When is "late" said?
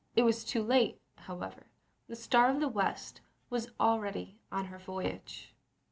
0.63-0.99